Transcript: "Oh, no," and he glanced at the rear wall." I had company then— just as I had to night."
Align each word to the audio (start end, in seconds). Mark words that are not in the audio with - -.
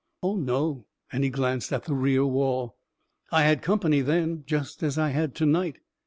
"Oh, 0.23 0.35
no," 0.35 0.87
and 1.11 1.23
he 1.23 1.29
glanced 1.29 1.71
at 1.71 1.83
the 1.83 1.93
rear 1.93 2.25
wall." 2.25 2.75
I 3.31 3.43
had 3.43 3.61
company 3.61 4.01
then— 4.01 4.43
just 4.47 4.81
as 4.81 4.97
I 4.97 5.09
had 5.09 5.35
to 5.35 5.45
night." 5.45 5.77